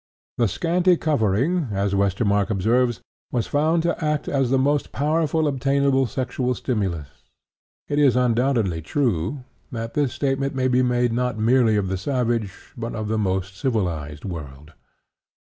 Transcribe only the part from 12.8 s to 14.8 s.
of the most civilized world.